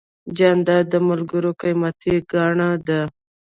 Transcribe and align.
جانداد 0.37 0.85
د 0.93 0.95
ملګرو 1.09 1.51
قیمتي 1.61 2.13
ګاڼه 2.31 2.69
ده. 2.87 3.01